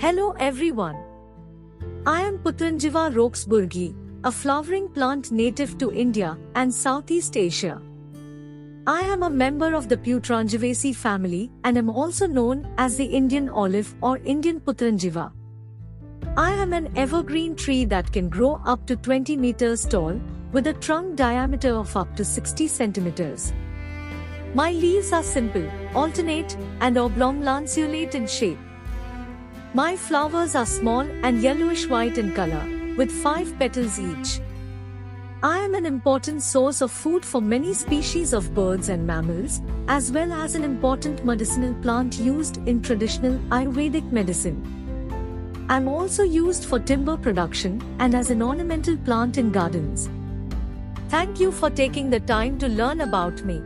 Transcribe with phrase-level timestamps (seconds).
[0.00, 0.96] Hello everyone.
[2.06, 7.82] I am Putranjiva roxburghi, a flowering plant native to India and Southeast Asia.
[8.86, 13.48] I am a member of the Putranjivaceae family and am also known as the Indian
[13.48, 15.32] olive or Indian Putranjiva.
[16.36, 20.20] I am an evergreen tree that can grow up to 20 meters tall
[20.52, 23.52] with a trunk diameter of up to 60 centimeters.
[24.54, 28.58] My leaves are simple, alternate, and oblong lanceolate in shape.
[29.74, 32.64] My flowers are small and yellowish white in color,
[32.96, 34.40] with five petals each.
[35.42, 40.10] I am an important source of food for many species of birds and mammals, as
[40.10, 44.56] well as an important medicinal plant used in traditional Ayurvedic medicine.
[45.68, 50.08] I am also used for timber production and as an ornamental plant in gardens.
[51.10, 53.62] Thank you for taking the time to learn about me.